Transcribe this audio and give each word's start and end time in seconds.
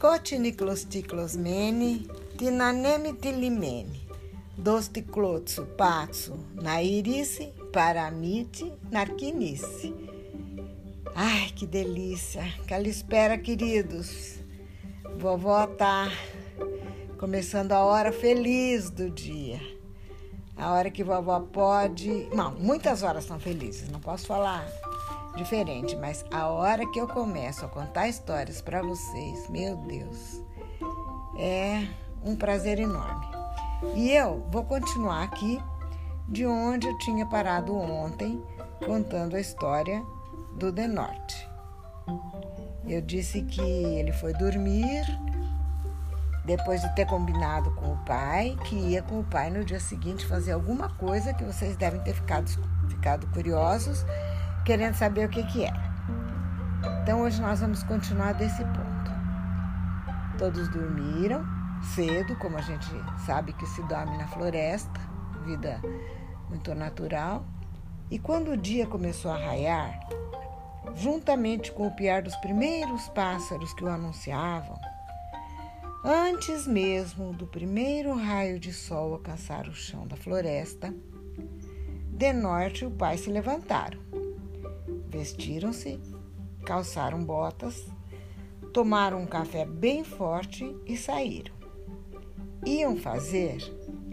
Cotiniclosticlosmene, 0.00 2.06
tinaneme 2.38 3.12
tilimene, 3.12 4.00
dosticlotsu 4.56 5.66
patsu, 5.76 6.38
nairice, 6.54 7.52
paramite, 7.70 8.72
narquinice. 8.90 9.92
Ai, 11.14 11.50
que 11.54 11.66
delícia! 11.66 12.42
Aquela 12.62 12.88
espera, 12.88 13.36
queridos. 13.36 14.38
Vovó 15.18 15.66
tá 15.66 16.10
começando 17.18 17.72
a 17.72 17.84
hora 17.84 18.10
feliz 18.10 18.88
do 18.88 19.10
dia. 19.10 19.60
A 20.56 20.72
hora 20.72 20.90
que 20.90 21.04
vovó 21.04 21.40
pode. 21.40 22.26
Não, 22.34 22.52
muitas 22.52 23.02
horas 23.02 23.24
são 23.24 23.38
felizes, 23.38 23.90
não 23.90 24.00
posso 24.00 24.26
falar 24.26 24.66
diferente, 25.36 25.96
mas 25.96 26.24
a 26.30 26.48
hora 26.48 26.86
que 26.90 27.00
eu 27.00 27.06
começo 27.06 27.64
a 27.64 27.68
contar 27.68 28.08
histórias 28.08 28.60
para 28.60 28.82
vocês, 28.82 29.48
meu 29.48 29.76
Deus, 29.76 30.42
é 31.38 31.86
um 32.24 32.36
prazer 32.36 32.78
enorme. 32.78 33.26
E 33.94 34.10
eu 34.10 34.46
vou 34.50 34.64
continuar 34.64 35.22
aqui 35.22 35.60
de 36.28 36.46
onde 36.46 36.86
eu 36.86 36.96
tinha 36.98 37.26
parado 37.26 37.74
ontem, 37.76 38.42
contando 38.84 39.36
a 39.36 39.40
história 39.40 40.02
do 40.56 40.72
The 40.72 40.86
Norte. 40.86 41.48
Eu 42.86 43.00
disse 43.00 43.42
que 43.42 43.60
ele 43.60 44.12
foi 44.12 44.32
dormir 44.34 45.04
depois 46.44 46.80
de 46.80 46.94
ter 46.94 47.06
combinado 47.06 47.70
com 47.72 47.92
o 47.92 47.96
pai 47.98 48.56
que 48.64 48.74
ia 48.74 49.02
com 49.02 49.20
o 49.20 49.24
pai 49.24 49.50
no 49.50 49.64
dia 49.64 49.78
seguinte 49.78 50.26
fazer 50.26 50.52
alguma 50.52 50.88
coisa 50.88 51.32
que 51.32 51.44
vocês 51.44 51.76
devem 51.76 52.00
ter 52.00 52.14
ficado, 52.14 52.50
ficado 52.88 53.26
curiosos, 53.28 54.04
querendo 54.64 54.94
saber 54.94 55.26
o 55.26 55.28
que, 55.28 55.42
que 55.44 55.64
era. 55.64 55.90
Então 57.02 57.22
hoje 57.22 57.40
nós 57.40 57.60
vamos 57.60 57.82
continuar 57.82 58.34
desse 58.34 58.62
ponto. 58.64 59.10
Todos 60.38 60.68
dormiram 60.68 61.44
cedo, 61.82 62.36
como 62.36 62.56
a 62.56 62.60
gente 62.60 62.86
sabe 63.24 63.52
que 63.52 63.66
se 63.66 63.82
dorme 63.84 64.16
na 64.16 64.26
floresta, 64.28 65.00
vida 65.44 65.80
muito 66.48 66.74
natural. 66.74 67.44
E 68.10 68.18
quando 68.18 68.52
o 68.52 68.56
dia 68.56 68.86
começou 68.86 69.30
a 69.30 69.36
raiar, 69.36 69.98
juntamente 70.94 71.72
com 71.72 71.86
o 71.86 71.94
piar 71.94 72.22
dos 72.22 72.36
primeiros 72.36 73.08
pássaros 73.08 73.72
que 73.74 73.84
o 73.84 73.88
anunciavam, 73.88 74.78
antes 76.04 76.66
mesmo 76.66 77.32
do 77.32 77.46
primeiro 77.46 78.14
raio 78.14 78.58
de 78.58 78.72
sol 78.72 79.14
alcançar 79.14 79.68
o 79.68 79.74
chão 79.74 80.06
da 80.06 80.16
floresta, 80.16 80.92
de 82.08 82.32
norte 82.32 82.84
o 82.84 82.90
pai 82.90 83.16
se 83.16 83.30
levantaram. 83.30 84.09
Vestiram-se, 85.10 85.98
calçaram 86.64 87.24
botas, 87.24 87.84
tomaram 88.72 89.20
um 89.20 89.26
café 89.26 89.66
bem 89.66 90.04
forte 90.04 90.72
e 90.86 90.96
saíram. 90.96 91.52
Iam 92.64 92.96
fazer 92.96 93.58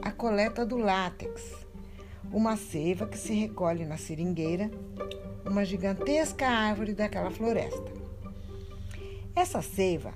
a 0.00 0.10
coleta 0.10 0.64
do 0.64 0.78
látex, 0.78 1.66
uma 2.32 2.56
seiva 2.56 3.06
que 3.06 3.18
se 3.18 3.34
recolhe 3.34 3.84
na 3.84 3.98
seringueira, 3.98 4.70
uma 5.44 5.66
gigantesca 5.66 6.48
árvore 6.48 6.94
daquela 6.94 7.30
floresta. 7.30 7.92
Essa 9.34 9.60
seiva 9.60 10.14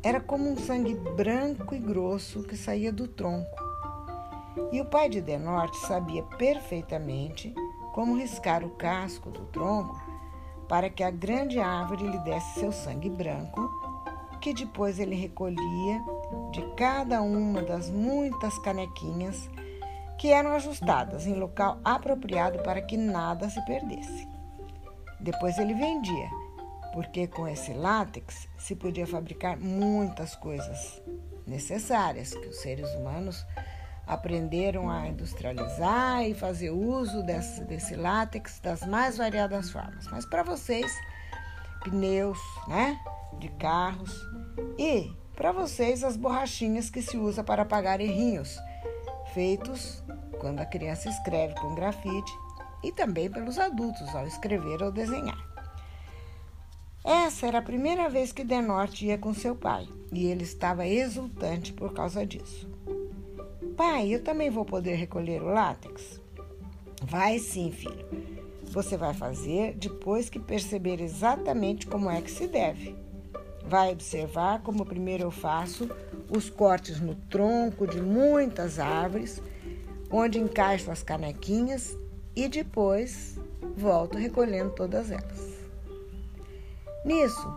era 0.00 0.20
como 0.20 0.48
um 0.48 0.56
sangue 0.56 0.94
branco 0.94 1.74
e 1.74 1.78
grosso 1.80 2.44
que 2.44 2.56
saía 2.56 2.92
do 2.92 3.08
tronco. 3.08 3.58
E 4.70 4.80
o 4.80 4.84
pai 4.84 5.08
de 5.08 5.20
Denorte 5.20 5.76
sabia 5.78 6.22
perfeitamente 6.22 7.52
como 8.00 8.16
riscar 8.16 8.64
o 8.64 8.70
casco 8.70 9.28
do 9.30 9.44
tronco 9.44 10.00
para 10.66 10.88
que 10.88 11.02
a 11.02 11.10
grande 11.10 11.60
árvore 11.60 12.08
lhe 12.08 12.16
desse 12.20 12.60
seu 12.60 12.72
sangue 12.72 13.10
branco, 13.10 13.60
que 14.40 14.54
depois 14.54 14.98
ele 14.98 15.14
recolhia 15.14 16.02
de 16.50 16.62
cada 16.76 17.20
uma 17.20 17.60
das 17.60 17.90
muitas 17.90 18.58
canequinhas 18.60 19.50
que 20.18 20.32
eram 20.32 20.52
ajustadas 20.52 21.26
em 21.26 21.34
local 21.34 21.78
apropriado 21.84 22.62
para 22.62 22.80
que 22.80 22.96
nada 22.96 23.50
se 23.50 23.62
perdesse. 23.66 24.26
Depois 25.20 25.58
ele 25.58 25.74
vendia, 25.74 26.30
porque 26.94 27.26
com 27.26 27.46
esse 27.46 27.74
látex 27.74 28.48
se 28.56 28.74
podia 28.74 29.06
fabricar 29.06 29.58
muitas 29.58 30.34
coisas 30.36 31.02
necessárias 31.46 32.32
que 32.32 32.48
os 32.48 32.62
seres 32.62 32.90
humanos 32.94 33.44
aprenderam 34.10 34.90
a 34.90 35.06
industrializar 35.06 36.24
e 36.24 36.34
fazer 36.34 36.70
uso 36.70 37.22
desse, 37.22 37.62
desse 37.64 37.94
látex 37.94 38.58
das 38.58 38.84
mais 38.84 39.16
variadas 39.16 39.70
formas. 39.70 40.08
Mas 40.08 40.26
para 40.26 40.42
vocês, 40.42 40.92
pneus, 41.84 42.38
né, 42.66 42.98
de 43.38 43.48
carros 43.50 44.12
e 44.76 45.12
para 45.36 45.52
vocês 45.52 46.02
as 46.02 46.16
borrachinhas 46.16 46.90
que 46.90 47.00
se 47.00 47.16
usa 47.16 47.44
para 47.44 47.62
apagar 47.62 48.00
errinhos 48.00 48.58
feitos 49.32 50.02
quando 50.40 50.58
a 50.58 50.66
criança 50.66 51.08
escreve 51.08 51.54
com 51.54 51.76
grafite 51.76 52.32
e 52.82 52.90
também 52.90 53.30
pelos 53.30 53.60
adultos 53.60 54.12
ao 54.12 54.26
escrever 54.26 54.82
ou 54.82 54.90
desenhar. 54.90 55.38
Essa 57.04 57.46
era 57.46 57.58
a 57.58 57.62
primeira 57.62 58.10
vez 58.10 58.32
que 58.32 58.42
Denorte 58.42 59.06
ia 59.06 59.16
com 59.16 59.32
seu 59.32 59.54
pai 59.54 59.88
e 60.12 60.26
ele 60.26 60.42
estava 60.42 60.86
exultante 60.86 61.72
por 61.72 61.94
causa 61.94 62.26
disso. 62.26 62.68
Pai, 63.80 64.14
eu 64.14 64.22
também 64.22 64.50
vou 64.50 64.62
poder 64.62 64.96
recolher 64.96 65.40
o 65.40 65.46
látex? 65.46 66.20
Vai 67.02 67.38
sim, 67.38 67.72
filho. 67.72 68.06
Você 68.64 68.94
vai 68.94 69.14
fazer 69.14 69.72
depois 69.74 70.28
que 70.28 70.38
perceber 70.38 71.00
exatamente 71.00 71.86
como 71.86 72.10
é 72.10 72.20
que 72.20 72.30
se 72.30 72.46
deve. 72.46 72.94
Vai 73.64 73.90
observar 73.90 74.60
como 74.60 74.84
primeiro 74.84 75.22
eu 75.22 75.30
faço 75.30 75.88
os 76.30 76.50
cortes 76.50 77.00
no 77.00 77.14
tronco 77.14 77.86
de 77.86 78.02
muitas 78.02 78.78
árvores, 78.78 79.42
onde 80.10 80.38
encaixo 80.38 80.90
as 80.90 81.02
canequinhas 81.02 81.96
e 82.36 82.48
depois 82.48 83.40
volto 83.78 84.18
recolhendo 84.18 84.72
todas 84.72 85.10
elas. 85.10 85.64
Nisso, 87.02 87.48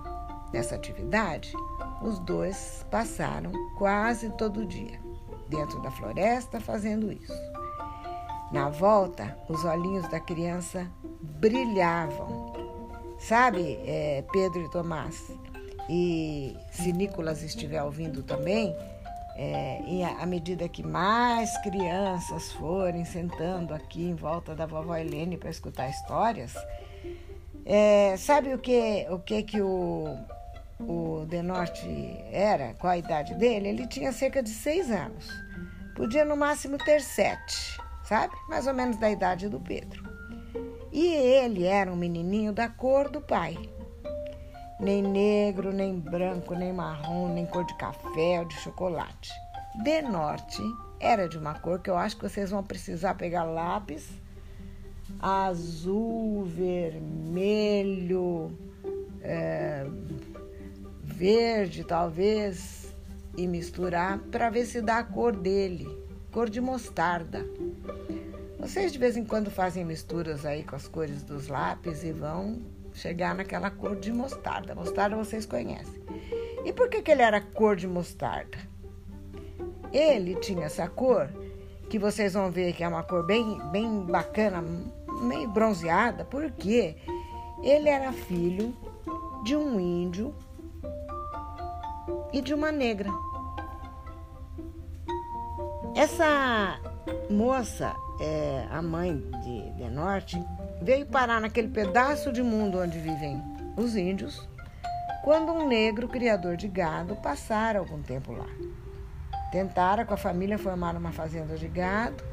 nessa 0.54 0.76
atividade, 0.76 1.52
os 2.02 2.18
dois 2.20 2.86
passaram 2.90 3.52
quase 3.78 4.30
todo 4.38 4.62
o 4.62 4.66
dia 4.66 5.03
dentro 5.53 5.80
da 5.81 5.91
floresta 5.91 6.59
fazendo 6.59 7.12
isso. 7.12 7.34
Na 8.52 8.69
volta, 8.69 9.38
os 9.47 9.64
olhinhos 9.64 10.08
da 10.09 10.19
criança 10.19 10.88
brilhavam. 11.22 12.53
Sabe, 13.19 13.80
é, 13.86 14.24
Pedro 14.31 14.62
e 14.62 14.69
Tomás? 14.69 15.31
E 15.90 16.58
se 16.72 16.92
Nicolas 16.92 17.42
estiver 17.42 17.81
ouvindo 17.84 18.24
também, 18.24 18.75
é, 19.36 19.81
e 19.88 20.03
à 20.03 20.25
medida 20.25 20.69
que 20.69 20.84
mais 20.84 21.58
crianças 21.62 22.52
forem 22.53 23.03
sentando 23.06 23.74
aqui 23.74 24.03
em 24.03 24.16
volta 24.16 24.56
da 24.56 24.66
vovó 24.66 24.96
Helene 24.96 25.38
para 25.38 25.50
escutar 25.50 25.90
histórias, 25.90 26.53
é, 27.66 28.16
sabe 28.18 28.53
o 28.53 28.59
que 28.59 29.08
o 29.09 29.19
que, 29.19 29.44
que 29.44 29.62
o, 29.62 30.18
o 30.88 31.26
Denorte 31.26 31.88
era? 32.32 32.74
Qual 32.76 32.92
a 32.92 32.98
idade 32.98 33.34
dele? 33.36 33.70
Ele 33.70 33.88
tinha 33.88 34.12
cerca 34.12 34.42
de 34.42 34.50
seis 34.50 34.90
anos. 34.90 35.28
Podia 35.96 36.26
no 36.26 36.36
máximo 36.36 36.78
ter 36.78 37.02
sete, 37.02 37.78
sabe? 38.04 38.34
Mais 38.50 38.68
ou 38.68 38.74
menos 38.74 38.98
da 38.98 39.10
idade 39.10 39.50
do 39.50 39.60
Pedro. 39.60 40.04
E 40.92 41.08
ele 41.08 41.66
era 41.66 41.92
um 41.92 41.96
menininho 41.96 42.54
da 42.54 42.68
cor 42.68 43.10
do 43.10 43.22
pai 43.22 43.58
nem 44.84 45.02
negro, 45.02 45.72
nem 45.72 45.98
branco, 45.98 46.54
nem 46.54 46.74
marrom, 46.74 47.34
nem 47.34 47.46
cor 47.46 47.66
de 47.66 47.74
café 47.76 48.40
ou 48.40 48.46
de 48.46 48.56
chocolate. 48.56 49.32
De 49.84 50.02
norte 50.02 50.62
era 51.00 51.28
de 51.28 51.38
uma 51.38 51.54
cor 51.56 51.80
que 51.80 51.90
eu 51.90 51.98
acho 51.98 52.18
que 52.18 52.28
vocês 52.28 52.52
vão 52.52 52.64
precisar 52.64 53.16
pegar 53.16 53.44
lápis 53.44 54.10
azul, 55.20 56.44
vermelho, 56.44 57.12
verde 61.24 61.86
talvez 61.86 62.94
e 63.38 63.48
misturar 63.48 64.20
para 64.30 64.50
ver 64.50 64.66
se 64.66 64.81
dá 64.81 64.98
a 64.98 65.04
cor 65.06 65.34
dele, 65.34 65.88
cor 66.34 66.50
de 66.50 66.60
mostarda. 66.60 67.48
Vocês 68.60 68.92
de 68.92 69.00
vez 69.00 69.16
em 69.16 69.24
quando 69.24 69.50
fazem 69.50 69.86
misturas 69.86 70.46
aí 70.46 70.64
com 70.64 70.75
as 70.75 70.86
cores 70.86 71.24
dos 71.24 71.48
lápis 71.48 72.04
e 72.04 72.12
vão 72.12 72.62
chegar 72.92 73.34
naquela 73.34 73.72
cor 73.72 73.96
de 73.96 74.12
mostarda. 74.12 74.75
Mostarda 74.75 75.16
vocês 75.16 75.46
conhecem. 75.46 76.04
E 76.66 76.74
por 76.74 76.90
que, 76.90 77.02
que 77.02 77.12
ele 77.12 77.22
era 77.22 77.40
cor 77.40 77.78
de 77.78 77.88
mostarda? 77.88 78.58
Ele 79.94 80.36
tinha 80.36 80.66
essa 80.66 80.90
cor, 80.90 81.30
que 81.90 81.98
vocês 81.98 82.34
vão 82.34 82.52
ver 82.52 82.74
que 82.74 82.84
é 82.84 82.88
uma 82.88 83.02
cor 83.02 83.26
bem, 83.26 83.62
bem 83.72 84.02
bacana, 84.02 84.62
meio 85.22 85.48
bronzeada, 85.48 86.26
porque 86.26 86.98
ele 87.64 87.88
era 87.88 88.12
filho 88.12 88.76
de 89.46 89.56
um 89.56 89.80
índio 89.80 90.36
e 92.33 92.41
de 92.41 92.53
uma 92.53 92.71
negra. 92.71 93.09
Essa 95.95 96.80
moça, 97.30 97.95
é, 98.19 98.68
a 98.71 98.81
mãe 98.81 99.15
de, 99.44 99.71
de 99.71 99.89
Norte, 99.89 100.44
veio 100.81 101.06
parar 101.06 101.39
naquele 101.39 101.68
pedaço 101.68 102.33
de 102.33 102.41
mundo 102.41 102.80
onde 102.80 102.97
vivem 102.97 103.41
os 103.77 103.95
índios 103.95 104.50
quando 105.24 105.53
um 105.53 105.68
negro 105.68 106.09
criador 106.09 106.57
de 106.57 106.68
gado 106.68 107.15
passara 107.15 107.80
algum 107.80 108.01
tempo 108.01 108.33
lá. 108.33 108.47
Tentara 109.51 110.03
com 110.03 110.15
a 110.15 110.18
família 110.18 110.57
formar 110.57 110.95
uma 110.95 111.12
fazenda 111.12 111.56
de 111.56 111.68
gado 111.68 112.24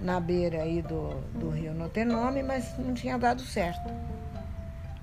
na 0.00 0.20
beira 0.20 0.62
aí 0.62 0.80
do, 0.80 1.20
do 1.38 1.50
rio 1.50 1.74
Notenome, 1.74 2.42
mas 2.42 2.78
não 2.78 2.94
tinha 2.94 3.18
dado 3.18 3.42
certo. 3.42 3.92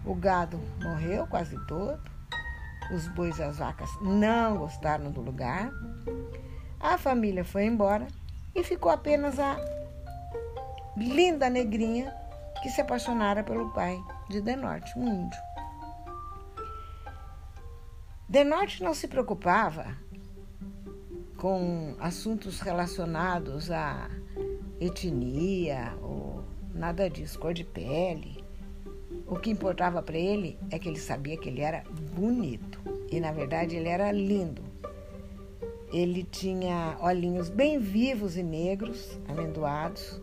O 0.06 0.16
gado 0.16 0.60
morreu 0.82 1.28
quase 1.28 1.58
todo, 1.68 2.02
os 2.94 3.08
bois 3.10 3.38
e 3.40 3.44
as 3.44 3.58
vacas 3.58 3.90
não 4.02 4.58
gostaram 4.58 5.12
do 5.12 5.22
lugar, 5.22 5.72
a 6.80 6.98
família 6.98 7.44
foi 7.44 7.66
embora 7.66 8.08
e 8.56 8.64
ficou 8.64 8.92
apenas 8.92 9.40
a 9.40 9.58
linda 10.98 11.50
negrinha 11.50 12.14
que 12.62 12.70
se 12.70 12.82
apaixonara 12.82 13.44
pelo 13.44 13.72
pai 13.72 14.00
de 14.30 14.42
Denorte, 14.42 14.98
um 14.98 15.08
índio. 15.08 15.40
Denorte 18.28 18.84
não 18.84 18.94
se 18.94 19.08
preocupava 19.08 19.98
com 21.38 21.96
assuntos 22.00 22.62
relacionados 22.62 23.72
à 23.72 24.10
etnia 24.80 25.98
ou 26.02 26.44
nada 26.74 27.10
disso, 27.10 27.40
cor 27.40 27.54
de 27.54 27.64
pele. 27.64 28.41
O 29.32 29.40
que 29.40 29.50
importava 29.50 30.02
para 30.04 30.18
ele 30.18 30.60
é 30.70 30.78
que 30.78 30.90
ele 30.90 31.00
sabia 31.00 31.38
que 31.38 31.48
ele 31.48 31.62
era 31.62 31.86
bonito 32.14 32.82
e, 33.10 33.18
na 33.18 33.32
verdade, 33.32 33.78
ele 33.78 33.88
era 33.88 34.12
lindo. 34.12 34.62
Ele 35.90 36.24
tinha 36.30 36.98
olhinhos 37.00 37.48
bem 37.48 37.80
vivos 37.80 38.36
e 38.36 38.44
negros, 38.44 39.18
amendoados, 39.30 40.22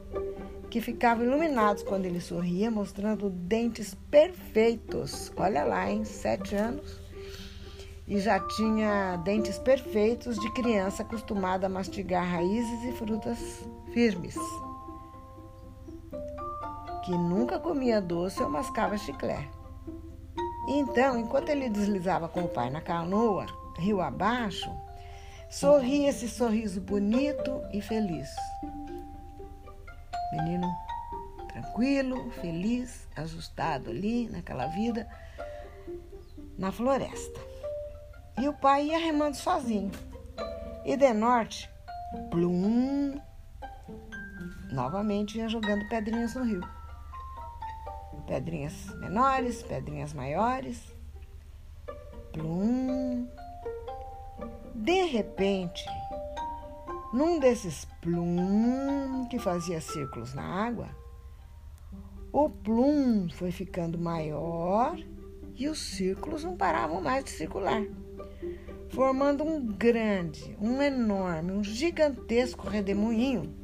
que 0.69 0.83
ficavam 0.83 1.25
iluminados 1.25 1.83
quando 1.83 2.05
ele 2.05 2.21
sorria, 2.21 2.71
mostrando 2.71 3.31
dentes 3.31 3.95
perfeitos. 4.11 5.33
Olha 5.39 5.65
lá, 5.65 5.91
em 5.91 6.05
sete 6.05 6.55
anos. 6.55 7.01
E 8.07 8.21
já 8.21 8.39
tinha 8.41 9.17
dentes 9.25 9.59
perfeitos 9.59 10.39
de 10.39 10.53
criança 10.53 11.03
acostumada 11.03 11.65
a 11.65 11.71
mastigar 11.71 12.27
raízes 12.31 12.85
e 12.85 12.93
frutas 12.93 13.67
firmes. 13.91 14.37
Que 17.09 17.17
nunca 17.17 17.59
comia 17.59 18.03
doce 18.03 18.43
ou 18.43 18.51
mascava 18.51 18.99
chiclete. 18.99 19.49
Então, 20.69 21.19
enquanto 21.19 21.49
ele 21.49 21.71
deslizava 21.71 22.29
com 22.29 22.43
o 22.43 22.49
pai 22.49 22.69
na 22.69 22.83
canoa, 22.83 23.47
rio 23.79 24.03
abaixo, 24.03 24.71
sorria 25.49 26.11
esse 26.11 26.29
sorriso 26.29 26.83
bonito 26.83 27.63
e 27.73 27.81
feliz. 27.81 28.29
Menino 30.33 30.71
tranquilo, 31.51 32.31
feliz, 32.43 33.09
ajustado 33.17 33.89
ali 33.89 34.29
naquela 34.29 34.67
vida, 34.67 35.09
na 36.59 36.71
floresta. 36.71 37.41
E 38.39 38.47
o 38.47 38.53
pai 38.53 38.89
ia 38.89 38.99
remando 38.99 39.39
sozinho. 39.39 39.91
E 40.85 40.95
de 40.95 41.15
norte, 41.15 41.71
plum, 42.31 43.19
novamente 44.71 45.39
ia 45.39 45.49
jogando 45.49 45.89
pedrinhas 45.89 46.35
no 46.35 46.45
rio. 46.45 46.78
Pedrinhas 48.29 48.95
menores, 48.97 49.63
pedrinhas 49.63 50.13
maiores. 50.13 50.79
Plum. 52.31 53.27
De 54.75 55.05
repente, 55.07 55.83
num 57.13 57.41
desses 57.41 57.87
plum 58.03 59.27
que 59.31 59.39
fazia 59.39 59.81
círculos 59.81 60.35
na 60.35 60.45
água, 60.45 60.91
o 62.31 62.51
plum 62.51 63.31
foi 63.31 63.51
ficando 63.51 63.99
maior 63.99 64.99
e 65.57 65.67
os 65.67 65.79
círculos 65.79 66.45
não 66.45 66.55
paravam 66.55 67.01
mais 67.01 67.25
de 67.25 67.31
circular, 67.31 67.83
formando 68.91 69.43
um 69.43 69.67
grande, 69.67 70.55
um 70.61 70.83
enorme, 70.83 71.53
um 71.53 71.65
gigantesco 71.65 72.69
redemoinho. 72.69 73.55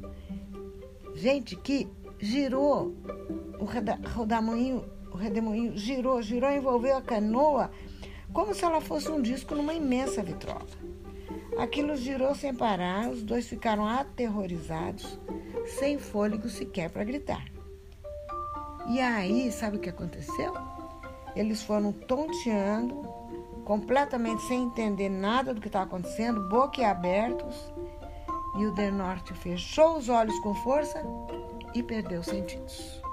Gente, 1.13 1.55
que 1.55 1.87
girou 2.19 2.95
o 3.59 3.65
redemoinho, 3.65 4.85
o 5.11 5.17
redemoinho 5.17 5.77
girou, 5.77 6.21
girou, 6.21 6.51
envolveu 6.51 6.97
a 6.97 7.01
canoa 7.01 7.71
como 8.33 8.53
se 8.53 8.65
ela 8.65 8.81
fosse 8.81 9.09
um 9.09 9.21
disco 9.21 9.55
numa 9.55 9.73
imensa 9.73 10.21
vitrola. 10.21 10.65
Aquilo 11.57 11.95
girou 11.95 12.35
sem 12.35 12.53
parar, 12.53 13.09
os 13.09 13.23
dois 13.23 13.47
ficaram 13.47 13.87
aterrorizados, 13.87 15.17
sem 15.79 15.97
fôlego 15.97 16.49
sequer 16.49 16.89
para 16.89 17.05
gritar. 17.05 17.45
E 18.89 18.99
aí, 18.99 19.51
sabe 19.51 19.77
o 19.77 19.79
que 19.79 19.89
aconteceu? 19.89 20.53
Eles 21.33 21.63
foram 21.63 21.93
tonteando, 21.93 23.01
completamente 23.63 24.43
sem 24.43 24.63
entender 24.63 25.09
nada 25.09 25.53
do 25.53 25.61
que 25.61 25.67
estava 25.67 25.85
acontecendo, 25.85 26.49
boquiabertos, 26.49 27.73
e 28.57 28.65
o 28.65 28.73
De 28.73 28.91
Norte 28.91 29.33
fechou 29.33 29.97
os 29.97 30.09
olhos 30.09 30.37
com 30.39 30.53
força 30.55 31.01
e 31.73 31.81
perdeu 31.81 32.19
os 32.19 32.27
sentidos. 32.27 33.04